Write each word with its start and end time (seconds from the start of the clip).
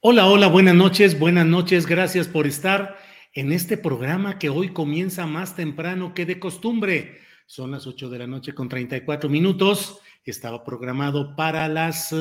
Hola, 0.00 0.28
hola, 0.28 0.46
buenas 0.46 0.76
noches, 0.76 1.18
buenas 1.18 1.44
noches. 1.44 1.84
Gracias 1.84 2.28
por 2.28 2.46
estar 2.46 2.96
en 3.32 3.50
este 3.52 3.76
programa 3.76 4.38
que 4.38 4.48
hoy 4.48 4.68
comienza 4.72 5.26
más 5.26 5.56
temprano 5.56 6.14
que 6.14 6.24
de 6.24 6.38
costumbre. 6.38 7.18
Son 7.46 7.72
las 7.72 7.84
8 7.84 8.08
de 8.08 8.18
la 8.20 8.28
noche 8.28 8.54
con 8.54 8.68
34 8.68 9.28
minutos. 9.28 9.98
Estaba 10.24 10.62
programado 10.62 11.34
para 11.34 11.66
las... 11.66 12.14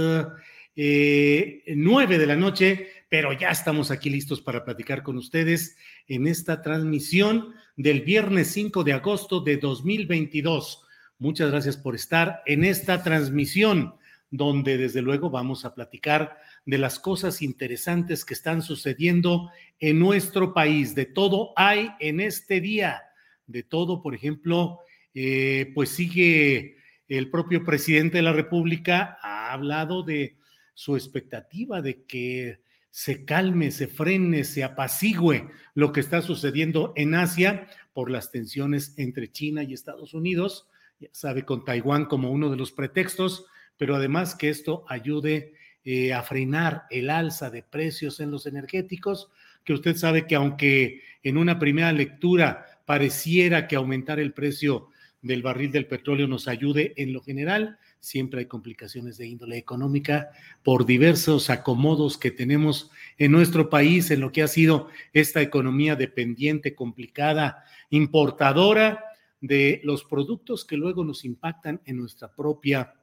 Eh, 0.76 1.64
9 1.68 2.18
de 2.18 2.26
la 2.26 2.36
noche, 2.36 2.88
pero 3.10 3.32
ya 3.34 3.50
estamos 3.52 3.92
aquí 3.92 4.10
listos 4.10 4.42
para 4.42 4.66
platicar 4.66 5.04
con 5.04 5.16
ustedes 5.18 5.78
en 6.08 6.26
esta 6.26 6.64
transmisión 6.64 7.54
del 7.76 8.02
viernes 8.02 8.48
5 8.54 8.84
de 8.84 8.94
agosto 8.94 9.40
de 9.40 9.58
2022. 9.58 10.82
Muchas 11.20 11.52
gracias 11.52 11.78
por 11.78 11.94
estar 11.94 12.42
en 12.48 12.64
esta 12.64 13.04
transmisión 13.04 13.94
donde 14.30 14.78
desde 14.78 15.02
luego 15.02 15.30
vamos 15.30 15.64
a 15.66 15.74
platicar 15.74 16.38
de 16.68 16.78
las 16.78 17.00
cosas 17.00 17.42
interesantes 17.42 18.26
que 18.26 18.34
están 18.34 18.62
sucediendo 18.62 19.50
en 19.80 20.00
nuestro 20.00 20.54
país. 20.54 20.96
De 20.96 21.06
todo 21.06 21.54
hay 21.56 21.92
en 22.02 22.20
este 22.20 22.60
día, 22.60 23.04
de 23.48 23.64
todo, 23.64 24.02
por 24.02 24.14
ejemplo, 24.14 24.82
eh, 25.14 25.72
pues 25.74 25.90
sigue 25.90 26.76
el 27.08 27.32
propio 27.32 27.64
presidente 27.64 28.18
de 28.18 28.24
la 28.24 28.34
República, 28.34 29.18
ha 29.24 29.54
hablado 29.54 30.04
de 30.04 30.36
su 30.74 30.98
expectativa 30.98 31.82
de 31.82 32.04
que 32.04 32.60
se 32.92 33.24
calme, 33.24 33.72
se 33.72 33.88
frene, 33.88 34.44
se 34.44 34.66
apacigüe 34.66 35.48
lo 35.74 35.94
que 35.94 36.02
está 36.02 36.22
sucediendo 36.22 36.92
en 36.98 37.16
Asia 37.16 37.70
por 37.94 38.12
las 38.12 38.30
tensiones 38.30 38.94
entre 38.98 39.32
China 39.32 39.64
y 39.64 39.74
Estados 39.74 40.14
Unidos, 40.14 40.68
ya 41.00 41.08
sabe, 41.14 41.46
con 41.46 41.64
Taiwán 41.64 42.08
como 42.08 42.30
uno 42.30 42.50
de 42.50 42.58
los 42.58 42.74
pretextos, 42.74 43.46
pero 43.78 43.96
además 43.96 44.36
que 44.36 44.50
esto 44.50 44.84
ayude 44.90 45.54
eh, 45.90 46.12
a 46.12 46.22
frenar 46.22 46.84
el 46.90 47.10
alza 47.10 47.50
de 47.50 47.64
precios 47.64 48.20
en 48.20 48.30
los 48.30 48.46
energéticos, 48.46 49.30
que 49.64 49.72
usted 49.72 49.96
sabe 49.96 50.28
que 50.28 50.36
aunque 50.36 51.02
en 51.24 51.38
una 51.38 51.60
primera 51.60 51.94
lectura 51.94 52.66
pareciera 52.86 53.70
que 53.70 53.78
aumentar 53.78 54.20
el 54.20 54.34
precio 54.34 54.90
del 55.22 55.42
barril 55.42 55.72
del 55.72 55.88
petróleo 55.88 56.28
nos 56.28 56.50
ayude 56.50 56.94
en 56.98 57.14
lo 57.14 57.22
general, 57.22 57.80
siempre 58.02 58.42
hay 58.42 58.46
complicaciones 58.48 59.18
de 59.18 59.28
índole 59.28 59.56
económica 59.56 60.32
por 60.62 60.86
diversos 60.86 61.50
acomodos 61.50 62.18
que 62.18 62.32
tenemos 62.32 62.92
en 63.18 63.32
nuestro 63.32 63.70
país, 63.70 64.12
en 64.12 64.20
lo 64.20 64.34
que 64.34 64.44
ha 64.44 64.50
sido 64.50 64.90
esta 65.14 65.42
economía 65.42 65.96
dependiente, 65.96 66.76
complicada, 66.76 67.64
importadora 67.92 69.06
de 69.40 69.80
los 69.86 70.04
productos 70.04 70.66
que 70.66 70.76
luego 70.76 71.06
nos 71.06 71.24
impactan 71.24 71.80
en 71.86 71.96
nuestra 71.96 72.36
propia, 72.36 72.94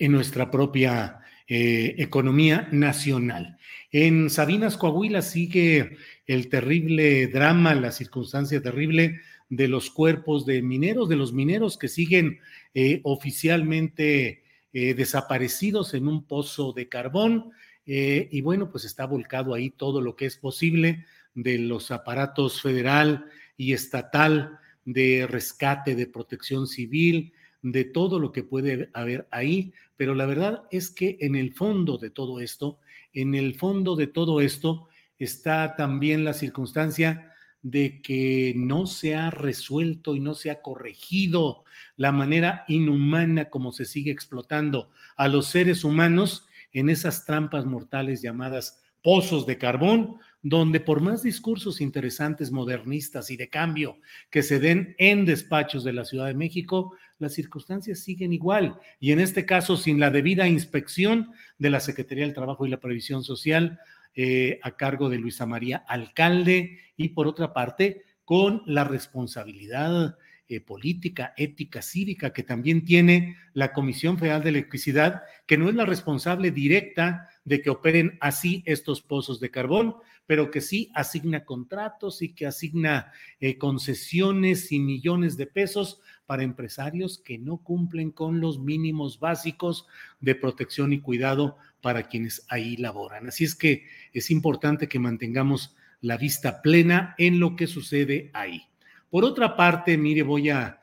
en 0.00 0.10
nuestra 0.10 0.50
propia 0.50 1.20
eh, 1.46 1.96
economía 1.98 2.68
nacional. 2.72 3.58
En 3.92 4.30
Sabinas, 4.30 4.78
Coahuila, 4.78 5.20
sigue 5.20 5.98
el 6.26 6.48
terrible 6.48 7.26
drama, 7.26 7.74
la 7.74 7.92
circunstancia 7.92 8.62
terrible 8.62 9.20
de 9.50 9.68
los 9.68 9.90
cuerpos 9.90 10.46
de 10.46 10.62
mineros, 10.62 11.08
de 11.10 11.16
los 11.16 11.34
mineros 11.34 11.76
que 11.76 11.88
siguen 11.88 12.40
eh, 12.72 13.00
oficialmente 13.04 14.42
eh, 14.72 14.94
desaparecidos 14.94 15.92
en 15.92 16.08
un 16.08 16.24
pozo 16.24 16.72
de 16.72 16.88
carbón. 16.88 17.50
Y 17.86 18.40
bueno, 18.40 18.70
pues 18.70 18.86
está 18.86 19.04
volcado 19.04 19.52
ahí 19.52 19.68
todo 19.68 20.00
lo 20.00 20.16
que 20.16 20.24
es 20.24 20.38
posible 20.38 21.04
de 21.34 21.58
los 21.58 21.90
aparatos 21.90 22.62
federal 22.62 23.26
y 23.58 23.74
estatal 23.74 24.58
de 24.86 25.26
rescate, 25.28 25.94
de 25.94 26.06
protección 26.06 26.66
civil, 26.66 27.34
de 27.64 27.84
todo 27.84 28.18
lo 28.20 28.30
que 28.30 28.42
puede 28.44 28.90
haber 28.92 29.26
ahí. 29.30 29.72
Pero 29.96 30.14
la 30.14 30.26
verdad 30.26 30.64
es 30.70 30.90
que 30.90 31.16
en 31.20 31.34
el 31.34 31.54
fondo 31.54 31.96
de 31.96 32.10
todo 32.10 32.40
esto, 32.40 32.78
en 33.14 33.34
el 33.34 33.54
fondo 33.54 33.96
de 33.96 34.06
todo 34.06 34.40
esto 34.40 34.88
está 35.18 35.74
también 35.74 36.24
la 36.24 36.34
circunstancia 36.34 37.32
de 37.62 38.02
que 38.02 38.52
no 38.54 38.86
se 38.86 39.14
ha 39.14 39.30
resuelto 39.30 40.14
y 40.14 40.20
no 40.20 40.34
se 40.34 40.50
ha 40.50 40.60
corregido 40.60 41.64
la 41.96 42.12
manera 42.12 42.64
inhumana 42.68 43.48
como 43.48 43.72
se 43.72 43.86
sigue 43.86 44.10
explotando 44.10 44.90
a 45.16 45.28
los 45.28 45.46
seres 45.46 45.84
humanos 45.84 46.46
en 46.72 46.90
esas 46.90 47.24
trampas 47.24 47.64
mortales 47.64 48.20
llamadas 48.20 48.84
pozos 49.04 49.46
de 49.46 49.58
carbón, 49.58 50.16
donde 50.42 50.80
por 50.80 51.00
más 51.02 51.22
discursos 51.22 51.82
interesantes, 51.82 52.50
modernistas 52.50 53.30
y 53.30 53.36
de 53.36 53.50
cambio 53.50 53.98
que 54.30 54.42
se 54.42 54.58
den 54.58 54.94
en 54.98 55.26
despachos 55.26 55.84
de 55.84 55.92
la 55.92 56.06
Ciudad 56.06 56.26
de 56.26 56.34
México, 56.34 56.96
las 57.24 57.34
circunstancias 57.34 57.98
siguen 57.98 58.32
igual. 58.32 58.78
Y 59.00 59.12
en 59.12 59.20
este 59.20 59.44
caso, 59.44 59.76
sin 59.76 59.98
la 59.98 60.10
debida 60.10 60.46
inspección 60.46 61.32
de 61.58 61.70
la 61.70 61.80
Secretaría 61.80 62.24
del 62.24 62.34
Trabajo 62.34 62.64
y 62.64 62.70
la 62.70 62.80
Previsión 62.80 63.24
Social, 63.24 63.80
eh, 64.14 64.60
a 64.62 64.76
cargo 64.76 65.08
de 65.08 65.18
Luisa 65.18 65.44
María 65.44 65.78
Alcalde 65.88 66.78
y 66.96 67.08
por 67.08 67.26
otra 67.26 67.52
parte 67.52 68.04
con 68.24 68.62
la 68.64 68.84
responsabilidad 68.84 70.16
eh, 70.46 70.60
política, 70.60 71.34
ética, 71.36 71.82
cívica 71.82 72.32
que 72.32 72.44
también 72.44 72.84
tiene 72.84 73.36
la 73.54 73.72
Comisión 73.72 74.16
Federal 74.16 74.44
de 74.44 74.50
Electricidad, 74.50 75.22
que 75.46 75.58
no 75.58 75.68
es 75.68 75.74
la 75.74 75.84
responsable 75.84 76.52
directa 76.52 77.28
de 77.44 77.60
que 77.60 77.70
operen 77.70 78.16
así 78.20 78.62
estos 78.66 79.02
pozos 79.02 79.40
de 79.40 79.50
carbón, 79.50 79.96
pero 80.26 80.50
que 80.50 80.60
sí 80.60 80.90
asigna 80.94 81.44
contratos 81.44 82.22
y 82.22 82.32
que 82.32 82.46
asigna 82.46 83.12
eh, 83.40 83.58
concesiones 83.58 84.72
y 84.72 84.80
millones 84.80 85.36
de 85.36 85.46
pesos 85.46 86.00
para 86.26 86.42
empresarios 86.42 87.18
que 87.18 87.38
no 87.38 87.58
cumplen 87.58 88.10
con 88.10 88.40
los 88.40 88.58
mínimos 88.58 89.20
básicos 89.20 89.86
de 90.20 90.34
protección 90.34 90.92
y 90.92 91.00
cuidado 91.00 91.58
para 91.80 92.04
quienes 92.04 92.46
ahí 92.48 92.76
laboran. 92.76 93.28
Así 93.28 93.44
es 93.44 93.54
que 93.54 93.84
es 94.12 94.30
importante 94.30 94.88
que 94.88 94.98
mantengamos 94.98 95.76
la 96.00 96.16
vista 96.16 96.62
plena 96.62 97.14
en 97.18 97.40
lo 97.40 97.56
que 97.56 97.66
sucede 97.66 98.30
ahí. 98.32 98.62
Por 99.10 99.24
otra 99.24 99.56
parte, 99.56 99.96
mire, 99.96 100.22
voy 100.22 100.50
a, 100.50 100.80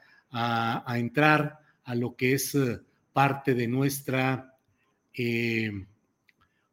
entrar 0.95 1.59
a 1.83 1.95
lo 1.95 2.15
que 2.15 2.33
es 2.33 2.55
eh, 2.55 2.79
parte 3.11 3.53
de 3.53 3.67
nuestra, 3.67 4.55
eh, 5.13 5.85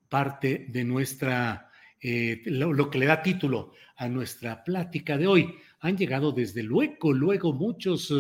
parte 0.09 0.67
de 0.69 0.85
nuestra, 0.85 1.68
eh, 2.00 2.43
lo, 2.47 2.91
que 2.91 2.99
le 2.99 3.06
da 3.06 3.23
título 3.23 3.73
a 3.97 4.09
nuestra 4.09 4.62
plática 4.65 5.17
de 5.17 5.27
hoy. 5.27 5.55
Han 5.81 5.97
llegado 5.97 6.33
desde 6.33 6.62
luego, 6.62 7.12
luego 7.12 7.53
muchos 7.53 8.12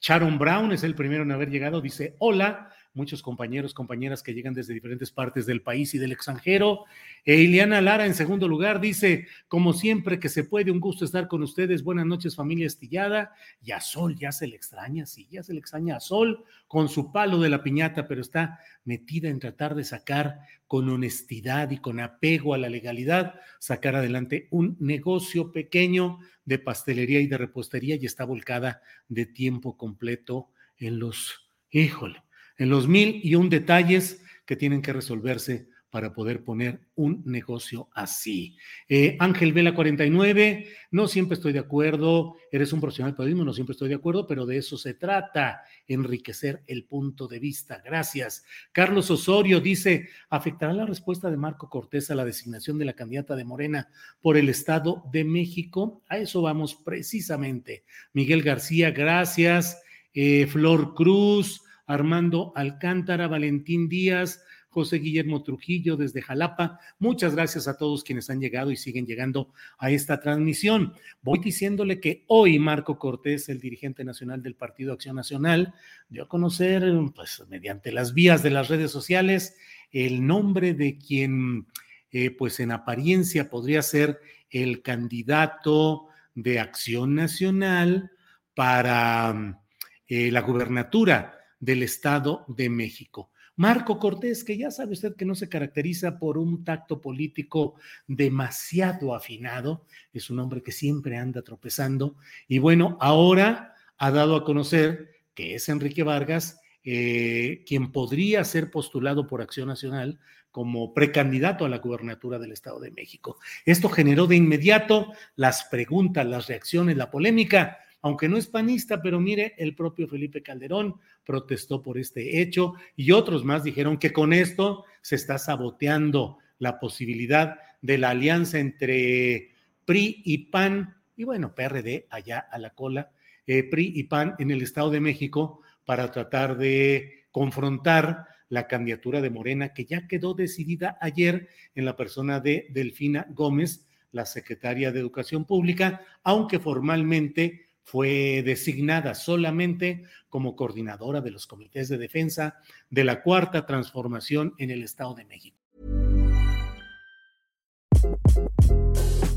Sharon 0.00 0.38
Brown 0.38 0.72
es 0.72 0.82
el 0.82 0.94
primero 0.94 1.22
en 1.22 1.32
haber 1.32 1.50
llegado. 1.50 1.80
Dice, 1.80 2.16
hola, 2.18 2.73
muchos 2.94 3.22
compañeros, 3.22 3.74
compañeras 3.74 4.22
que 4.22 4.32
llegan 4.32 4.54
desde 4.54 4.72
diferentes 4.72 5.10
partes 5.10 5.46
del 5.46 5.62
país 5.62 5.94
y 5.94 5.98
del 5.98 6.12
extranjero. 6.12 6.84
E 7.24 7.36
Iliana 7.36 7.80
Lara, 7.80 8.06
en 8.06 8.14
segundo 8.14 8.48
lugar, 8.48 8.80
dice, 8.80 9.26
como 9.48 9.72
siempre 9.72 10.20
que 10.20 10.28
se 10.28 10.44
puede, 10.44 10.70
un 10.70 10.80
gusto 10.80 11.04
estar 11.04 11.28
con 11.28 11.42
ustedes. 11.42 11.82
Buenas 11.82 12.06
noches, 12.06 12.36
familia 12.36 12.66
estillada. 12.66 13.32
Y 13.62 13.72
a 13.72 13.80
Sol 13.80 14.16
ya 14.16 14.32
se 14.32 14.46
le 14.46 14.56
extraña, 14.56 15.06
sí, 15.06 15.28
ya 15.30 15.42
se 15.42 15.52
le 15.52 15.58
extraña 15.58 15.96
a 15.96 16.00
Sol 16.00 16.44
con 16.68 16.88
su 16.88 17.12
palo 17.12 17.40
de 17.40 17.50
la 17.50 17.62
piñata, 17.62 18.06
pero 18.06 18.20
está 18.20 18.60
metida 18.84 19.28
en 19.28 19.40
tratar 19.40 19.74
de 19.74 19.84
sacar 19.84 20.40
con 20.66 20.88
honestidad 20.88 21.70
y 21.70 21.78
con 21.78 22.00
apego 22.00 22.54
a 22.54 22.58
la 22.58 22.68
legalidad, 22.68 23.34
sacar 23.58 23.96
adelante 23.96 24.48
un 24.50 24.76
negocio 24.80 25.52
pequeño 25.52 26.18
de 26.44 26.58
pastelería 26.58 27.20
y 27.20 27.26
de 27.26 27.38
repostería 27.38 27.96
y 27.96 28.06
está 28.06 28.24
volcada 28.24 28.82
de 29.08 29.26
tiempo 29.26 29.76
completo 29.76 30.50
en 30.76 30.98
los, 30.98 31.50
híjole, 31.70 32.22
en 32.58 32.68
los 32.70 32.88
mil 32.88 33.20
y 33.22 33.34
un 33.34 33.48
detalles 33.48 34.22
que 34.46 34.56
tienen 34.56 34.82
que 34.82 34.92
resolverse 34.92 35.68
para 35.94 36.12
poder 36.12 36.42
poner 36.42 36.80
un 36.96 37.22
negocio 37.24 37.88
así. 37.94 38.56
Eh, 38.88 39.16
Ángel 39.20 39.52
Vela 39.52 39.76
49, 39.76 40.66
no 40.90 41.06
siempre 41.06 41.36
estoy 41.36 41.52
de 41.52 41.60
acuerdo, 41.60 42.34
eres 42.50 42.72
un 42.72 42.80
profesional 42.80 43.12
de 43.12 43.16
periodismo, 43.16 43.44
no 43.44 43.52
siempre 43.52 43.74
estoy 43.74 43.90
de 43.90 43.94
acuerdo, 43.94 44.26
pero 44.26 44.44
de 44.44 44.56
eso 44.56 44.76
se 44.76 44.94
trata, 44.94 45.62
enriquecer 45.86 46.64
el 46.66 46.82
punto 46.82 47.28
de 47.28 47.38
vista. 47.38 47.80
Gracias. 47.84 48.44
Carlos 48.72 49.08
Osorio 49.08 49.60
dice, 49.60 50.08
¿afectará 50.30 50.72
la 50.72 50.84
respuesta 50.84 51.30
de 51.30 51.36
Marco 51.36 51.70
Cortés 51.70 52.10
a 52.10 52.16
la 52.16 52.24
designación 52.24 52.76
de 52.76 52.86
la 52.86 52.94
candidata 52.94 53.36
de 53.36 53.44
Morena 53.44 53.88
por 54.20 54.36
el 54.36 54.48
Estado 54.48 55.04
de 55.12 55.22
México? 55.22 56.02
A 56.08 56.18
eso 56.18 56.42
vamos 56.42 56.74
precisamente. 56.74 57.84
Miguel 58.12 58.42
García, 58.42 58.90
gracias. 58.90 59.80
Eh, 60.12 60.48
Flor 60.48 60.94
Cruz, 60.94 61.63
Armando 61.86 62.52
Alcántara, 62.54 63.28
Valentín 63.28 63.88
Díaz, 63.88 64.42
José 64.74 64.98
Guillermo 64.98 65.44
Trujillo 65.44 65.96
desde 65.96 66.20
Jalapa. 66.20 66.80
Muchas 66.98 67.36
gracias 67.36 67.68
a 67.68 67.78
todos 67.78 68.02
quienes 68.02 68.28
han 68.28 68.40
llegado 68.40 68.72
y 68.72 68.76
siguen 68.76 69.06
llegando 69.06 69.52
a 69.78 69.92
esta 69.92 70.20
transmisión. 70.20 70.94
Voy 71.22 71.38
diciéndole 71.38 72.00
que 72.00 72.24
hoy 72.26 72.58
Marco 72.58 72.98
Cortés, 72.98 73.48
el 73.48 73.60
dirigente 73.60 74.04
nacional 74.04 74.42
del 74.42 74.56
Partido 74.56 74.92
Acción 74.92 75.14
Nacional, 75.14 75.74
dio 76.08 76.24
a 76.24 76.28
conocer, 76.28 76.82
pues 77.14 77.44
mediante 77.48 77.92
las 77.92 78.14
vías 78.14 78.42
de 78.42 78.50
las 78.50 78.68
redes 78.68 78.90
sociales, 78.90 79.56
el 79.92 80.26
nombre 80.26 80.74
de 80.74 80.98
quien, 80.98 81.68
eh, 82.10 82.32
pues 82.32 82.58
en 82.58 82.72
apariencia 82.72 83.48
podría 83.48 83.80
ser 83.80 84.18
el 84.50 84.82
candidato 84.82 86.08
de 86.34 86.58
Acción 86.58 87.14
Nacional 87.14 88.10
para 88.54 89.62
eh, 90.08 90.32
la 90.32 90.40
gubernatura 90.40 91.43
del 91.64 91.82
Estado 91.82 92.44
de 92.48 92.68
México. 92.68 93.30
Marco 93.56 93.98
Cortés, 93.98 94.42
que 94.42 94.58
ya 94.58 94.70
sabe 94.70 94.92
usted 94.92 95.14
que 95.14 95.24
no 95.24 95.34
se 95.34 95.48
caracteriza 95.48 96.18
por 96.18 96.38
un 96.38 96.64
tacto 96.64 97.00
político 97.00 97.76
demasiado 98.08 99.14
afinado, 99.14 99.86
es 100.12 100.28
un 100.28 100.40
hombre 100.40 100.62
que 100.62 100.72
siempre 100.72 101.16
anda 101.16 101.42
tropezando 101.42 102.16
y 102.48 102.58
bueno, 102.58 102.98
ahora 103.00 103.74
ha 103.96 104.10
dado 104.10 104.36
a 104.36 104.44
conocer 104.44 105.10
que 105.34 105.54
es 105.54 105.68
Enrique 105.68 106.02
Vargas 106.02 106.60
eh, 106.82 107.62
quien 107.66 107.92
podría 107.92 108.44
ser 108.44 108.70
postulado 108.70 109.26
por 109.26 109.40
Acción 109.40 109.68
Nacional 109.68 110.18
como 110.50 110.92
precandidato 110.92 111.64
a 111.64 111.68
la 111.68 111.78
gubernatura 111.78 112.38
del 112.38 112.52
Estado 112.52 112.78
de 112.78 112.90
México. 112.90 113.38
Esto 113.64 113.88
generó 113.88 114.26
de 114.26 114.36
inmediato 114.36 115.12
las 115.34 115.64
preguntas, 115.64 116.26
las 116.26 116.46
reacciones, 116.46 116.96
la 116.96 117.10
polémica 117.10 117.78
aunque 118.04 118.28
no 118.28 118.36
es 118.36 118.48
panista, 118.48 119.00
pero 119.00 119.18
mire, 119.18 119.54
el 119.56 119.74
propio 119.74 120.06
Felipe 120.06 120.42
Calderón 120.42 120.96
protestó 121.24 121.80
por 121.80 121.96
este 121.96 122.42
hecho 122.42 122.74
y 122.96 123.12
otros 123.12 123.46
más 123.46 123.64
dijeron 123.64 123.96
que 123.96 124.12
con 124.12 124.34
esto 124.34 124.84
se 125.00 125.14
está 125.14 125.38
saboteando 125.38 126.36
la 126.58 126.78
posibilidad 126.78 127.56
de 127.80 127.96
la 127.96 128.10
alianza 128.10 128.58
entre 128.58 129.52
PRI 129.86 130.20
y 130.22 130.38
PAN 130.50 130.94
y 131.16 131.24
bueno, 131.24 131.54
PRD 131.54 132.06
allá 132.10 132.40
a 132.40 132.58
la 132.58 132.74
cola, 132.74 133.10
eh, 133.46 133.62
PRI 133.64 133.92
y 133.96 134.02
PAN 134.02 134.34
en 134.38 134.50
el 134.50 134.60
Estado 134.60 134.90
de 134.90 135.00
México 135.00 135.62
para 135.86 136.10
tratar 136.10 136.58
de 136.58 137.24
confrontar 137.30 138.26
la 138.50 138.66
candidatura 138.66 139.22
de 139.22 139.30
Morena 139.30 139.72
que 139.72 139.86
ya 139.86 140.06
quedó 140.06 140.34
decidida 140.34 140.98
ayer 141.00 141.48
en 141.74 141.86
la 141.86 141.96
persona 141.96 142.38
de 142.38 142.66
Delfina 142.68 143.26
Gómez, 143.30 143.86
la 144.12 144.26
secretaria 144.26 144.92
de 144.92 145.00
Educación 145.00 145.46
Pública, 145.46 146.02
aunque 146.22 146.58
formalmente 146.58 147.63
fue 147.84 148.42
designada 148.44 149.14
solamente 149.14 150.04
como 150.28 150.56
coordinadora 150.56 151.20
de 151.20 151.30
los 151.30 151.46
comités 151.46 151.88
de 151.88 151.98
defensa 151.98 152.58
de 152.90 153.04
la 153.04 153.22
cuarta 153.22 153.66
transformación 153.66 154.54
en 154.58 154.70
el 154.70 154.82
Estado 154.82 155.14
de 155.14 155.24
México. 155.26 155.58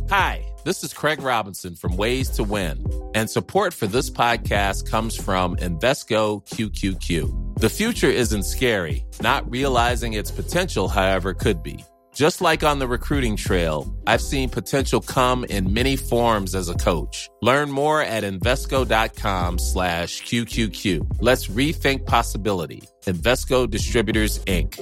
Hi, 0.09 0.41
this 0.63 0.83
is 0.83 0.93
Craig 0.93 1.21
Robinson 1.21 1.75
from 1.75 1.97
Ways 1.97 2.29
to 2.31 2.43
Win, 2.43 2.85
and 3.13 3.29
support 3.29 3.73
for 3.73 3.87
this 3.87 4.09
podcast 4.09 4.89
comes 4.89 5.15
from 5.15 5.57
Invesco 5.57 6.41
QQQ. 6.47 7.59
The 7.59 7.69
future 7.69 8.09
isn't 8.09 8.43
scary, 8.43 9.05
not 9.21 9.49
realizing 9.51 10.13
its 10.13 10.31
potential, 10.31 10.87
however, 10.87 11.33
could 11.33 11.61
be. 11.61 11.83
Just 12.17 12.41
like 12.41 12.63
on 12.63 12.79
the 12.79 12.87
recruiting 12.87 13.35
trail, 13.35 13.85
I've 14.07 14.23
seen 14.23 14.49
potential 14.49 15.01
come 15.01 15.43
in 15.43 15.71
many 15.71 15.95
forms 15.95 16.55
as 16.55 16.67
a 16.67 16.73
coach. 16.73 17.29
Learn 17.43 17.69
more 17.69 18.01
at 18.01 18.23
Invesco.com 18.23 19.59
slash 19.59 20.23
QQQ. 20.23 21.17
Let's 21.21 21.45
rethink 21.45 22.07
possibility. 22.07 22.81
Investco 23.05 23.69
Distributors, 23.69 24.39
Inc. 24.45 24.73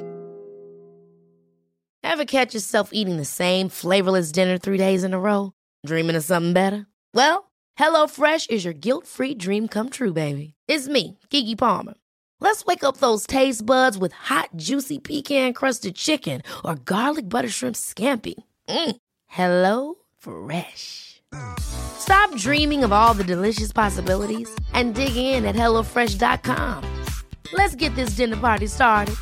Ever 2.05 2.23
catch 2.23 2.53
yourself 2.53 2.91
eating 2.93 3.17
the 3.17 3.25
same 3.25 3.67
flavorless 3.67 4.31
dinner 4.31 4.57
three 4.57 4.77
days 4.77 5.03
in 5.03 5.13
a 5.13 5.19
row? 5.19 5.51
Dreaming 5.85 6.15
of 6.15 6.23
something 6.23 6.53
better? 6.53 6.87
Well, 7.13 7.51
HelloFresh 7.77 8.49
is 8.49 8.63
your 8.63 8.73
guilt-free 8.73 9.35
dream 9.35 9.67
come 9.67 9.89
true, 9.89 10.13
baby. 10.13 10.53
It's 10.69 10.87
me, 10.87 11.19
Kiki 11.29 11.57
Palmer. 11.57 11.95
Let's 12.39 12.65
wake 12.65 12.83
up 12.83 12.97
those 12.97 13.25
taste 13.25 13.65
buds 13.65 13.97
with 13.97 14.11
hot, 14.13 14.49
juicy 14.55 14.99
pecan 14.99 15.53
crusted 15.53 15.95
chicken 15.95 16.41
or 16.63 16.75
garlic 16.75 17.27
butter 17.27 17.49
shrimp 17.49 17.75
scampi. 17.75 18.35
Mm. 18.69 18.95
Hello 19.27 19.95
Fresh. 20.17 21.21
Stop 21.59 22.35
dreaming 22.37 22.83
of 22.83 22.91
all 22.93 23.13
the 23.13 23.23
delicious 23.23 23.71
possibilities 23.71 24.49
and 24.73 24.93
dig 24.95 25.15
in 25.15 25.45
at 25.45 25.55
HelloFresh.com. 25.55 27.03
Let's 27.53 27.75
get 27.75 27.93
this 27.95 28.15
dinner 28.15 28.37
party 28.37 28.67
started. 28.67 29.15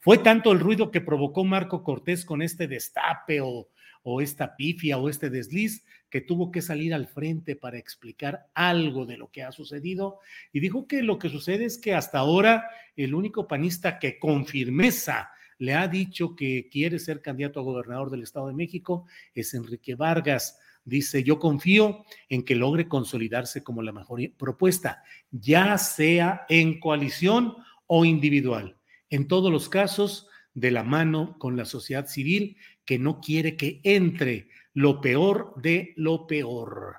Fue 0.00 0.18
tanto 0.18 0.52
el 0.52 0.60
ruido 0.60 0.90
que 0.90 1.00
provocó 1.00 1.44
Marco 1.44 1.82
Cortés 1.82 2.26
con 2.26 2.42
este 2.42 2.68
destape 2.68 3.40
o 3.40 3.68
o 4.04 4.20
esta 4.20 4.54
pifia 4.54 4.98
o 4.98 5.08
este 5.08 5.30
desliz 5.30 5.84
que 6.10 6.20
tuvo 6.20 6.52
que 6.52 6.62
salir 6.62 6.94
al 6.94 7.08
frente 7.08 7.56
para 7.56 7.78
explicar 7.78 8.46
algo 8.54 9.06
de 9.06 9.16
lo 9.16 9.30
que 9.30 9.42
ha 9.42 9.50
sucedido 9.50 10.20
y 10.52 10.60
dijo 10.60 10.86
que 10.86 11.02
lo 11.02 11.18
que 11.18 11.30
sucede 11.30 11.64
es 11.64 11.78
que 11.78 11.94
hasta 11.94 12.18
ahora 12.18 12.68
el 12.96 13.14
único 13.14 13.48
panista 13.48 13.98
que 13.98 14.18
con 14.18 14.46
firmeza 14.46 15.30
le 15.58 15.74
ha 15.74 15.88
dicho 15.88 16.36
que 16.36 16.68
quiere 16.70 16.98
ser 16.98 17.22
candidato 17.22 17.60
a 17.60 17.64
gobernador 17.64 18.10
del 18.10 18.22
Estado 18.22 18.48
de 18.48 18.54
México 18.54 19.06
es 19.34 19.54
Enrique 19.54 19.94
Vargas. 19.94 20.58
Dice, 20.84 21.24
yo 21.24 21.38
confío 21.38 22.04
en 22.28 22.44
que 22.44 22.56
logre 22.56 22.88
consolidarse 22.88 23.64
como 23.64 23.82
la 23.82 23.92
mejor 23.92 24.20
propuesta, 24.36 25.02
ya 25.30 25.78
sea 25.78 26.44
en 26.50 26.78
coalición 26.78 27.54
o 27.86 28.04
individual. 28.04 28.76
En 29.08 29.28
todos 29.28 29.50
los 29.50 29.70
casos, 29.70 30.28
de 30.54 30.70
la 30.70 30.84
mano 30.84 31.36
con 31.38 31.56
la 31.56 31.64
sociedad 31.64 32.06
civil 32.06 32.56
que 32.84 32.98
no 32.98 33.20
quiere 33.20 33.56
que 33.56 33.80
entre 33.84 34.48
lo 34.72 35.00
peor 35.00 35.54
de 35.56 35.92
lo 35.96 36.26
peor. 36.26 36.96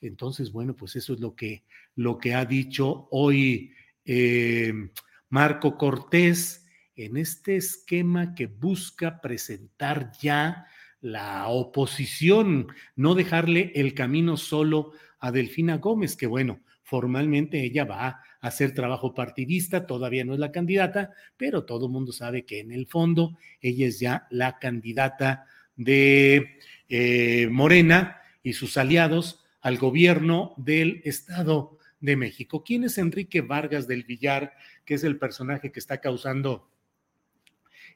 Entonces, 0.00 0.52
bueno, 0.52 0.74
pues 0.74 0.96
eso 0.96 1.14
es 1.14 1.20
lo 1.20 1.34
que, 1.34 1.64
lo 1.94 2.18
que 2.18 2.34
ha 2.34 2.44
dicho 2.44 3.08
hoy 3.10 3.72
eh, 4.04 4.72
Marco 5.28 5.76
Cortés 5.76 6.66
en 6.94 7.16
este 7.16 7.56
esquema 7.56 8.34
que 8.34 8.46
busca 8.46 9.20
presentar 9.20 10.12
ya 10.20 10.66
la 11.00 11.46
oposición, 11.48 12.68
no 12.94 13.14
dejarle 13.14 13.72
el 13.74 13.94
camino 13.94 14.36
solo 14.36 14.92
a 15.26 15.32
Delfina 15.32 15.78
Gómez, 15.78 16.16
que 16.16 16.26
bueno, 16.26 16.60
formalmente 16.82 17.60
ella 17.64 17.84
va 17.84 18.06
a 18.06 18.22
hacer 18.40 18.72
trabajo 18.72 19.12
partidista, 19.12 19.86
todavía 19.86 20.24
no 20.24 20.34
es 20.34 20.38
la 20.38 20.52
candidata, 20.52 21.10
pero 21.36 21.64
todo 21.64 21.86
el 21.86 21.92
mundo 21.92 22.12
sabe 22.12 22.44
que 22.44 22.60
en 22.60 22.70
el 22.70 22.86
fondo 22.86 23.36
ella 23.60 23.88
es 23.88 23.98
ya 23.98 24.28
la 24.30 24.58
candidata 24.60 25.46
de 25.74 26.58
eh, 26.88 27.48
Morena 27.50 28.20
y 28.44 28.52
sus 28.52 28.76
aliados 28.76 29.44
al 29.60 29.78
gobierno 29.78 30.54
del 30.58 31.00
Estado 31.04 31.76
de 31.98 32.14
México. 32.14 32.62
¿Quién 32.62 32.84
es 32.84 32.98
Enrique 32.98 33.40
Vargas 33.40 33.88
del 33.88 34.04
Villar, 34.04 34.52
que 34.84 34.94
es 34.94 35.02
el 35.02 35.18
personaje 35.18 35.72
que 35.72 35.80
está 35.80 36.00
causando 36.00 36.70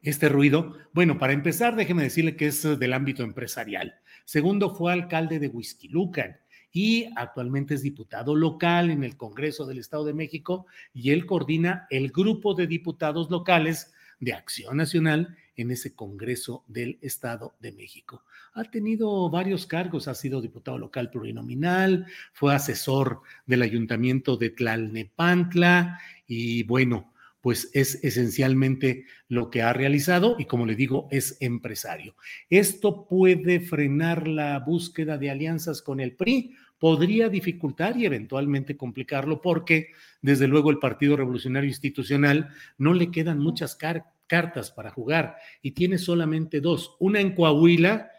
este 0.02 0.28
ruido? 0.28 0.76
Bueno, 0.92 1.16
para 1.16 1.32
empezar, 1.32 1.76
déjeme 1.76 2.02
decirle 2.02 2.34
que 2.34 2.48
es 2.48 2.62
del 2.76 2.92
ámbito 2.92 3.22
empresarial. 3.22 4.00
Segundo, 4.24 4.74
fue 4.74 4.92
alcalde 4.92 5.38
de 5.38 5.46
Huizquilucan 5.46 6.40
y 6.72 7.10
actualmente 7.16 7.74
es 7.74 7.82
diputado 7.82 8.34
local 8.34 8.90
en 8.90 9.04
el 9.04 9.16
Congreso 9.16 9.66
del 9.66 9.78
Estado 9.78 10.04
de 10.04 10.14
México 10.14 10.66
y 10.94 11.10
él 11.10 11.26
coordina 11.26 11.86
el 11.90 12.10
grupo 12.10 12.54
de 12.54 12.66
diputados 12.66 13.30
locales 13.30 13.92
de 14.20 14.34
Acción 14.34 14.76
Nacional 14.76 15.36
en 15.56 15.70
ese 15.70 15.94
Congreso 15.94 16.64
del 16.68 16.98
Estado 17.02 17.54
de 17.60 17.72
México. 17.72 18.24
Ha 18.54 18.64
tenido 18.64 19.28
varios 19.30 19.66
cargos, 19.66 20.08
ha 20.08 20.14
sido 20.14 20.40
diputado 20.40 20.78
local 20.78 21.10
plurinominal, 21.10 22.06
fue 22.32 22.54
asesor 22.54 23.22
del 23.46 23.62
ayuntamiento 23.62 24.36
de 24.36 24.50
Tlalnepantla 24.50 26.00
y 26.26 26.62
bueno, 26.64 27.12
pues 27.40 27.70
es 27.72 28.02
esencialmente 28.04 29.06
lo 29.28 29.50
que 29.50 29.62
ha 29.62 29.72
realizado 29.72 30.36
y 30.38 30.44
como 30.44 30.66
le 30.66 30.74
digo, 30.74 31.08
es 31.10 31.38
empresario. 31.40 32.14
Esto 32.48 33.06
puede 33.06 33.60
frenar 33.60 34.28
la 34.28 34.58
búsqueda 34.58 35.16
de 35.16 35.30
alianzas 35.30 35.80
con 35.82 36.00
el 36.00 36.16
PRI, 36.16 36.54
podría 36.78 37.28
dificultar 37.28 37.96
y 37.96 38.06
eventualmente 38.06 38.76
complicarlo 38.76 39.40
porque 39.40 39.88
desde 40.22 40.48
luego 40.48 40.70
el 40.70 40.78
Partido 40.78 41.16
Revolucionario 41.16 41.68
Institucional 41.68 42.48
no 42.78 42.94
le 42.94 43.10
quedan 43.10 43.38
muchas 43.38 43.76
cartas 43.76 44.70
para 44.70 44.90
jugar 44.90 45.36
y 45.62 45.72
tiene 45.72 45.98
solamente 45.98 46.60
dos, 46.60 46.96
una 46.98 47.20
en 47.20 47.34
Coahuila, 47.34 48.10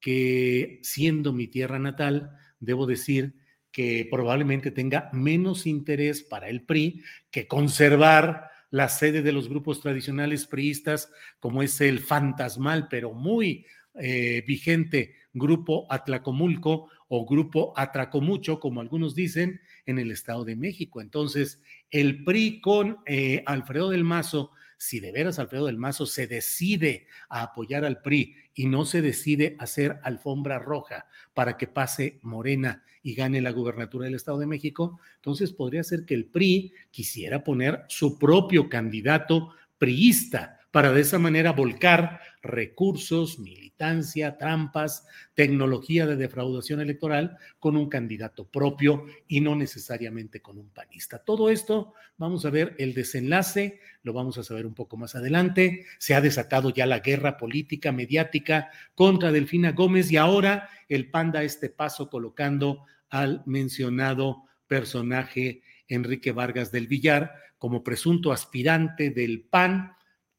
que 0.00 0.80
siendo 0.82 1.32
mi 1.32 1.48
tierra 1.48 1.78
natal, 1.78 2.30
debo 2.60 2.86
decir 2.86 3.34
que 3.72 4.08
probablemente 4.10 4.70
tenga 4.70 5.10
menos 5.12 5.66
interés 5.66 6.22
para 6.22 6.48
el 6.48 6.62
PRI 6.62 7.02
que 7.30 7.46
conservar 7.46 8.50
la 8.70 8.88
sede 8.88 9.22
de 9.22 9.32
los 9.32 9.48
grupos 9.48 9.80
tradicionales 9.80 10.46
priistas, 10.46 11.10
como 11.40 11.62
es 11.62 11.80
el 11.80 12.00
fantasmal, 12.00 12.88
pero 12.88 13.12
muy 13.12 13.66
eh, 13.94 14.44
vigente 14.46 15.14
Grupo 15.32 15.86
Atlacomulco 15.90 16.90
o 17.08 17.24
Grupo 17.24 17.72
Atracomucho, 17.76 18.58
como 18.58 18.80
algunos 18.80 19.14
dicen, 19.14 19.60
en 19.86 19.98
el 19.98 20.10
Estado 20.10 20.44
de 20.44 20.56
México. 20.56 21.00
Entonces, 21.00 21.62
el 21.90 22.24
PRI 22.24 22.60
con 22.60 22.98
eh, 23.06 23.42
Alfredo 23.46 23.90
del 23.90 24.04
Mazo 24.04 24.50
si 24.78 25.00
de 25.00 25.12
veras 25.12 25.38
Alfredo 25.38 25.66
del 25.66 25.78
Mazo 25.78 26.06
se 26.06 26.26
decide 26.26 27.06
a 27.28 27.42
apoyar 27.42 27.84
al 27.84 28.02
PRI 28.02 28.34
y 28.54 28.66
no 28.66 28.84
se 28.84 29.02
decide 29.02 29.56
hacer 29.58 29.98
alfombra 30.02 30.58
roja 30.58 31.06
para 31.34 31.56
que 31.56 31.66
pase 31.66 32.18
Morena 32.22 32.84
y 33.02 33.14
gane 33.14 33.40
la 33.40 33.52
gubernatura 33.52 34.06
del 34.06 34.16
Estado 34.16 34.38
de 34.38 34.46
México, 34.46 34.98
entonces 35.16 35.52
podría 35.52 35.84
ser 35.84 36.04
que 36.04 36.14
el 36.14 36.26
PRI 36.26 36.72
quisiera 36.90 37.44
poner 37.44 37.84
su 37.88 38.18
propio 38.18 38.68
candidato 38.68 39.50
priista 39.78 40.55
para 40.70 40.92
de 40.92 41.00
esa 41.00 41.18
manera 41.18 41.52
volcar 41.52 42.20
recursos, 42.42 43.38
militancia, 43.38 44.38
trampas, 44.38 45.06
tecnología 45.34 46.06
de 46.06 46.16
defraudación 46.16 46.80
electoral 46.80 47.36
con 47.58 47.76
un 47.76 47.88
candidato 47.88 48.46
propio 48.46 49.06
y 49.26 49.40
no 49.40 49.54
necesariamente 49.56 50.40
con 50.40 50.58
un 50.58 50.68
panista. 50.70 51.18
Todo 51.18 51.50
esto, 51.50 51.94
vamos 52.16 52.44
a 52.44 52.50
ver 52.50 52.74
el 52.78 52.94
desenlace, 52.94 53.80
lo 54.02 54.12
vamos 54.12 54.38
a 54.38 54.44
saber 54.44 54.66
un 54.66 54.74
poco 54.74 54.96
más 54.96 55.14
adelante. 55.14 55.86
Se 55.98 56.14
ha 56.14 56.20
desatado 56.20 56.70
ya 56.70 56.86
la 56.86 57.00
guerra 57.00 57.36
política, 57.36 57.92
mediática 57.92 58.70
contra 58.94 59.32
Delfina 59.32 59.72
Gómez 59.72 60.10
y 60.10 60.16
ahora 60.16 60.68
el 60.88 61.10
PAN 61.10 61.32
este 61.36 61.68
paso 61.68 62.08
colocando 62.08 62.84
al 63.10 63.42
mencionado 63.46 64.44
personaje 64.66 65.62
Enrique 65.88 66.32
Vargas 66.32 66.72
del 66.72 66.86
Villar 66.86 67.32
como 67.58 67.82
presunto 67.82 68.32
aspirante 68.32 69.10
del 69.10 69.42
PAN 69.42 69.96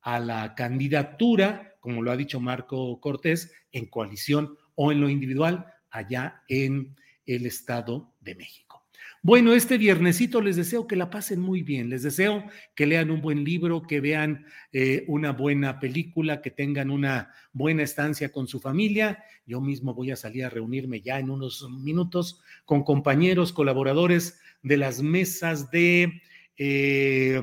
a 0.07 0.21
la 0.21 0.55
candidatura, 0.55 1.75
como 1.81 2.01
lo 2.01 2.11
ha 2.11 2.15
dicho 2.15 2.39
Marco 2.39 2.97
Cortés, 3.01 3.51
en 3.73 3.87
coalición 3.87 4.57
o 4.75 4.93
en 4.93 5.01
lo 5.01 5.09
individual 5.09 5.65
allá 5.89 6.43
en 6.47 6.95
el 7.25 7.45
Estado 7.45 8.13
de 8.21 8.35
México. 8.35 8.85
Bueno, 9.21 9.51
este 9.51 9.77
viernesito 9.77 10.39
les 10.39 10.55
deseo 10.55 10.87
que 10.87 10.95
la 10.95 11.09
pasen 11.09 11.41
muy 11.41 11.61
bien, 11.61 11.89
les 11.89 12.03
deseo 12.03 12.45
que 12.73 12.85
lean 12.85 13.11
un 13.11 13.19
buen 13.19 13.43
libro, 13.43 13.81
que 13.81 13.99
vean 13.99 14.45
eh, 14.71 15.03
una 15.09 15.33
buena 15.33 15.81
película, 15.81 16.41
que 16.41 16.51
tengan 16.51 16.89
una 16.89 17.33
buena 17.51 17.83
estancia 17.83 18.31
con 18.31 18.47
su 18.47 18.61
familia. 18.61 19.21
Yo 19.45 19.59
mismo 19.59 19.93
voy 19.93 20.11
a 20.11 20.15
salir 20.15 20.45
a 20.45 20.49
reunirme 20.49 21.01
ya 21.01 21.19
en 21.19 21.29
unos 21.29 21.69
minutos 21.69 22.39
con 22.63 22.85
compañeros, 22.85 23.51
colaboradores 23.51 24.39
de 24.63 24.77
las 24.77 25.01
mesas 25.01 25.69
de, 25.69 26.21
eh, 26.55 27.41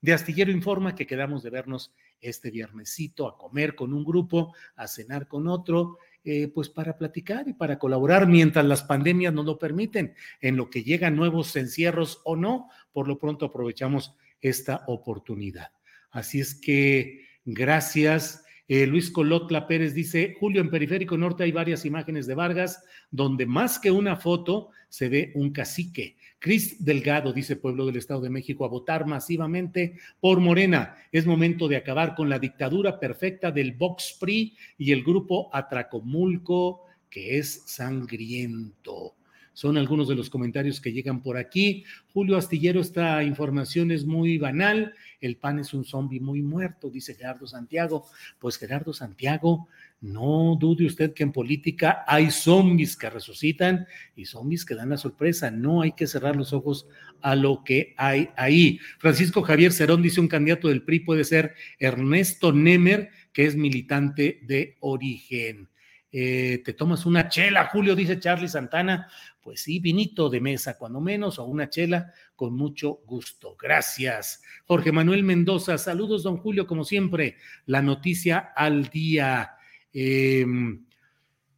de 0.00 0.12
Astillero 0.14 0.50
Informa, 0.50 0.94
que 0.94 1.06
quedamos 1.06 1.42
de 1.42 1.50
vernos 1.50 1.92
este 2.28 2.50
viernesito 2.50 3.28
a 3.28 3.36
comer 3.36 3.74
con 3.74 3.92
un 3.92 4.04
grupo, 4.04 4.54
a 4.76 4.86
cenar 4.86 5.28
con 5.28 5.48
otro, 5.48 5.98
eh, 6.24 6.48
pues 6.48 6.68
para 6.68 6.96
platicar 6.96 7.46
y 7.48 7.52
para 7.52 7.78
colaborar 7.78 8.26
mientras 8.26 8.64
las 8.64 8.82
pandemias 8.82 9.32
nos 9.32 9.44
lo 9.44 9.58
permiten, 9.58 10.14
en 10.40 10.56
lo 10.56 10.70
que 10.70 10.82
llegan 10.82 11.16
nuevos 11.16 11.54
encierros 11.56 12.20
o 12.24 12.36
no, 12.36 12.68
por 12.92 13.06
lo 13.06 13.18
pronto 13.18 13.46
aprovechamos 13.46 14.16
esta 14.40 14.84
oportunidad. 14.86 15.70
Así 16.10 16.40
es 16.40 16.54
que 16.54 17.26
gracias. 17.44 18.45
Eh, 18.68 18.86
Luis 18.86 19.10
Colotla 19.10 19.66
Pérez 19.66 19.94
dice, 19.94 20.34
Julio, 20.38 20.60
en 20.60 20.70
Periférico 20.70 21.16
Norte 21.16 21.44
hay 21.44 21.52
varias 21.52 21.84
imágenes 21.84 22.26
de 22.26 22.34
Vargas 22.34 22.82
donde 23.10 23.46
más 23.46 23.78
que 23.78 23.90
una 23.90 24.16
foto 24.16 24.70
se 24.88 25.08
ve 25.08 25.32
un 25.34 25.50
cacique. 25.50 26.16
Cris 26.38 26.84
Delgado, 26.84 27.32
dice 27.32 27.56
Pueblo 27.56 27.86
del 27.86 27.96
Estado 27.96 28.20
de 28.20 28.30
México, 28.30 28.64
a 28.64 28.68
votar 28.68 29.06
masivamente 29.06 29.98
por 30.20 30.40
Morena. 30.40 30.96
Es 31.10 31.26
momento 31.26 31.66
de 31.66 31.76
acabar 31.76 32.14
con 32.14 32.28
la 32.28 32.38
dictadura 32.38 33.00
perfecta 33.00 33.50
del 33.50 33.72
Vox 33.72 34.16
PRI 34.20 34.56
y 34.78 34.92
el 34.92 35.02
grupo 35.02 35.48
Atracomulco, 35.52 36.82
que 37.10 37.38
es 37.38 37.62
sangriento. 37.66 39.15
Son 39.56 39.78
algunos 39.78 40.06
de 40.06 40.14
los 40.14 40.28
comentarios 40.28 40.82
que 40.82 40.92
llegan 40.92 41.22
por 41.22 41.38
aquí. 41.38 41.82
Julio 42.12 42.36
Astillero, 42.36 42.78
esta 42.78 43.24
información 43.24 43.90
es 43.90 44.04
muy 44.04 44.36
banal. 44.36 44.92
El 45.18 45.38
PAN 45.38 45.60
es 45.60 45.72
un 45.72 45.86
zombi 45.86 46.20
muy 46.20 46.42
muerto, 46.42 46.90
dice 46.90 47.14
Gerardo 47.14 47.46
Santiago. 47.46 48.04
Pues 48.38 48.58
Gerardo 48.58 48.92
Santiago, 48.92 49.66
no 50.02 50.58
dude 50.60 50.84
usted 50.84 51.14
que 51.14 51.22
en 51.22 51.32
política 51.32 52.04
hay 52.06 52.30
zombies 52.30 52.98
que 52.98 53.08
resucitan 53.08 53.86
y 54.14 54.26
zombies 54.26 54.66
que 54.66 54.74
dan 54.74 54.90
la 54.90 54.98
sorpresa. 54.98 55.50
No 55.50 55.80
hay 55.80 55.92
que 55.92 56.06
cerrar 56.06 56.36
los 56.36 56.52
ojos 56.52 56.86
a 57.22 57.34
lo 57.34 57.64
que 57.64 57.94
hay 57.96 58.28
ahí. 58.36 58.78
Francisco 58.98 59.40
Javier 59.40 59.72
Cerón 59.72 60.02
dice 60.02 60.20
un 60.20 60.28
candidato 60.28 60.68
del 60.68 60.82
PRI 60.82 61.00
puede 61.00 61.24
ser 61.24 61.54
Ernesto 61.78 62.52
Nemer, 62.52 63.08
que 63.32 63.46
es 63.46 63.56
militante 63.56 64.38
de 64.42 64.76
origen. 64.80 65.70
Eh, 66.18 66.62
te 66.64 66.72
tomas 66.72 67.04
una 67.04 67.28
chela, 67.28 67.66
Julio, 67.66 67.94
dice 67.94 68.18
Charlie 68.18 68.48
Santana. 68.48 69.06
Pues 69.42 69.60
sí, 69.60 69.80
vinito 69.80 70.30
de 70.30 70.40
mesa, 70.40 70.78
cuando 70.78 70.98
menos, 70.98 71.38
o 71.38 71.44
una 71.44 71.68
chela, 71.68 72.10
con 72.34 72.56
mucho 72.56 73.02
gusto. 73.04 73.54
Gracias. 73.60 74.40
Jorge 74.64 74.92
Manuel 74.92 75.24
Mendoza, 75.24 75.76
saludos, 75.76 76.22
don 76.22 76.38
Julio, 76.38 76.66
como 76.66 76.84
siempre. 76.84 77.36
La 77.66 77.82
noticia 77.82 78.38
al 78.56 78.88
día. 78.88 79.56
Em, 79.92 80.85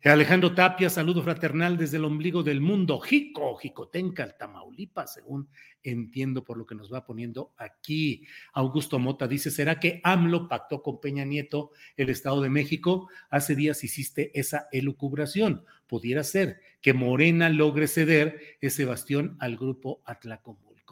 Alejandro 0.04 0.54
Tapia, 0.54 0.88
saludo 0.90 1.24
fraternal 1.24 1.76
desde 1.76 1.96
el 1.96 2.04
ombligo 2.04 2.44
del 2.44 2.60
mundo. 2.60 3.00
Jico, 3.00 3.56
Jicotenca, 3.56 4.30
Tamaulipas, 4.38 5.14
según 5.14 5.48
entiendo 5.82 6.44
por 6.44 6.56
lo 6.56 6.64
que 6.64 6.76
nos 6.76 6.92
va 6.92 7.04
poniendo 7.04 7.52
aquí. 7.56 8.24
Augusto 8.52 9.00
Mota 9.00 9.26
dice: 9.26 9.50
¿Será 9.50 9.80
que 9.80 10.00
AMLO 10.04 10.46
pactó 10.46 10.82
con 10.82 11.00
Peña 11.00 11.24
Nieto 11.24 11.72
el 11.96 12.10
Estado 12.10 12.40
de 12.40 12.48
México? 12.48 13.08
Hace 13.28 13.56
días 13.56 13.82
hiciste 13.82 14.30
esa 14.38 14.68
elucubración. 14.70 15.64
Pudiera 15.88 16.22
ser 16.22 16.60
que 16.80 16.94
Morena 16.94 17.48
logre 17.48 17.88
ceder 17.88 18.40
ese 18.60 18.84
bastión 18.84 19.36
al 19.40 19.56
grupo 19.56 20.00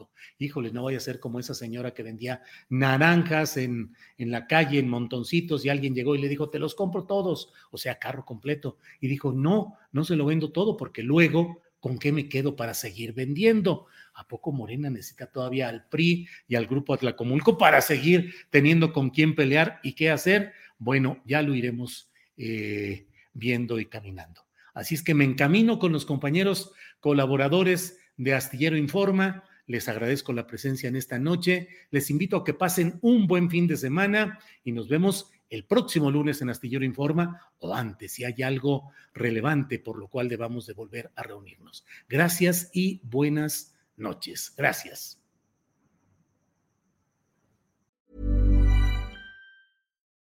Atlacomulco 0.03 0.09
híjole, 0.37 0.71
no 0.71 0.83
vaya 0.83 0.97
a 0.97 1.01
ser 1.01 1.19
como 1.19 1.39
esa 1.39 1.53
señora 1.53 1.93
que 1.93 2.03
vendía 2.03 2.41
naranjas 2.69 3.57
en, 3.57 3.95
en 4.17 4.31
la 4.31 4.47
calle, 4.47 4.79
en 4.79 4.89
montoncitos, 4.89 5.65
y 5.65 5.69
alguien 5.69 5.95
llegó 5.95 6.15
y 6.15 6.19
le 6.19 6.29
dijo, 6.29 6.49
te 6.49 6.59
los 6.59 6.75
compro 6.75 7.05
todos, 7.05 7.51
o 7.71 7.77
sea, 7.77 7.99
carro 7.99 8.25
completo. 8.25 8.77
Y 8.99 9.07
dijo, 9.07 9.31
no, 9.31 9.77
no 9.91 10.03
se 10.03 10.15
lo 10.15 10.25
vendo 10.25 10.51
todo 10.51 10.77
porque 10.77 11.01
luego, 11.03 11.61
¿con 11.79 11.97
qué 11.97 12.11
me 12.11 12.29
quedo 12.29 12.55
para 12.55 12.73
seguir 12.73 13.13
vendiendo? 13.13 13.87
¿A 14.13 14.27
poco 14.27 14.51
Morena 14.51 14.89
necesita 14.89 15.27
todavía 15.27 15.69
al 15.69 15.87
PRI 15.87 16.27
y 16.47 16.55
al 16.55 16.67
grupo 16.67 16.93
Atlacomulco 16.93 17.57
para 17.57 17.81
seguir 17.81 18.33
teniendo 18.49 18.93
con 18.93 19.09
quién 19.09 19.35
pelear 19.35 19.79
y 19.83 19.93
qué 19.93 20.09
hacer? 20.09 20.53
Bueno, 20.79 21.21
ya 21.25 21.41
lo 21.41 21.55
iremos 21.55 22.11
eh, 22.37 23.07
viendo 23.33 23.79
y 23.79 23.85
caminando. 23.85 24.41
Así 24.73 24.93
es 24.93 25.03
que 25.03 25.15
me 25.15 25.23
encamino 25.23 25.79
con 25.79 25.91
los 25.91 26.05
compañeros 26.05 26.71
colaboradores 26.99 27.99
de 28.17 28.33
Astillero 28.33 28.77
Informa 28.77 29.43
les 29.67 29.87
agradezco 29.89 30.33
la 30.33 30.47
presencia 30.47 30.89
en 30.89 30.95
esta 30.95 31.19
noche. 31.19 31.67
Les 31.91 32.09
invito 32.09 32.37
a 32.37 32.43
que 32.43 32.53
pasen 32.53 32.97
un 33.01 33.27
buen 33.27 33.49
fin 33.49 33.67
de 33.67 33.77
semana 33.77 34.39
y 34.63 34.71
nos 34.71 34.87
vemos 34.87 35.29
el 35.49 35.65
próximo 35.65 36.09
lunes 36.09 36.41
en 36.41 36.49
Astillero 36.49 36.83
Informa 36.83 37.41
o 37.59 37.73
antes, 37.73 38.13
si 38.13 38.25
hay 38.25 38.41
algo 38.43 38.91
relevante 39.13 39.79
por 39.79 39.97
lo 39.97 40.07
cual 40.07 40.27
debamos 40.27 40.65
de 40.65 40.73
volver 40.73 41.11
a 41.15 41.23
reunirnos. 41.23 41.85
Gracias 42.09 42.69
y 42.73 43.01
buenas 43.03 43.75
noches. 43.95 44.53
Gracias. 44.57 45.19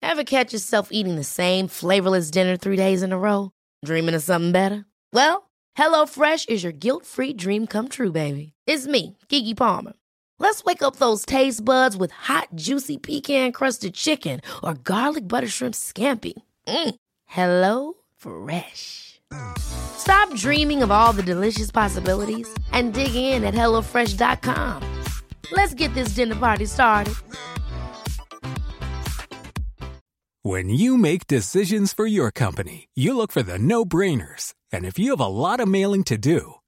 Ever 0.04 0.24
catch 0.24 0.52
yourself 0.52 0.90
eating 0.92 1.16
the 1.16 1.24
same 1.24 1.68
flavorless 1.68 2.32
dinner 2.32 2.58
three 2.58 2.76
days 2.76 3.02
in 3.02 3.14
a 3.14 3.18
row? 3.18 3.52
Dreaming 3.86 4.14
of 4.14 4.22
something 4.22 4.52
better? 4.52 4.86
Well, 5.14 5.50
HelloFresh 5.78 6.50
is 6.50 6.64
your 6.64 6.74
guilt-free 6.74 7.34
dream 7.34 7.66
come 7.66 7.88
true, 7.88 8.12
baby. 8.12 8.54
It's 8.74 8.88
me, 8.88 9.18
Kiki 9.28 9.54
Palmer. 9.54 9.92
Let's 10.40 10.64
wake 10.64 10.82
up 10.82 10.96
those 10.96 11.26
taste 11.26 11.66
buds 11.66 11.98
with 11.98 12.12
hot, 12.12 12.48
juicy 12.56 12.98
pecan-crusted 12.98 13.94
chicken 13.94 14.40
or 14.64 14.76
garlic 14.76 15.28
butter 15.28 15.50
shrimp 15.50 15.76
scampi. 15.76 16.32
Mm. 16.70 16.96
Hello 17.26 17.96
Fresh. 18.16 19.20
Stop 19.58 20.34
dreaming 20.36 20.84
of 20.84 20.90
all 20.90 21.12
the 21.12 21.24
delicious 21.24 21.70
possibilities 21.70 22.48
and 22.72 22.94
dig 22.94 23.14
in 23.14 23.44
at 23.44 23.54
HelloFresh.com. 23.54 24.84
Let's 25.52 25.74
get 25.74 25.94
this 25.94 26.16
dinner 26.16 26.36
party 26.36 26.66
started. 26.66 27.16
When 30.44 30.70
you 30.70 30.98
make 30.98 31.28
decisions 31.28 31.94
for 31.94 32.08
your 32.08 32.32
company, 32.32 32.88
you 32.96 33.18
look 33.18 33.34
for 33.34 33.44
the 33.44 33.60
no-brainers. 33.60 34.54
And 34.72 34.86
if 34.86 34.98
you 34.98 35.10
have 35.10 35.20
a 35.20 35.28
lot 35.28 35.60
of 35.60 35.68
mailing 35.68 36.06
to 36.06 36.18
do, 36.18 36.56